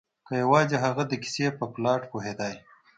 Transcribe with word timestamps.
که 0.27 0.33
یوازې 0.43 0.75
هغه 0.85 1.03
د 1.07 1.13
کیسې 1.23 1.47
په 1.57 1.65
پلاټ 1.73 2.01
پوهیدای 2.11 2.55